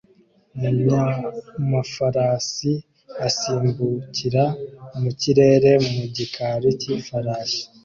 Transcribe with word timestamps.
Umunyamafarasi 0.55 2.73
asimbukira 3.27 4.43
mu 5.01 5.09
kirere 5.19 5.71
mu 5.93 6.03
gikari 6.15 6.69
cy'ifarashi 6.79 7.63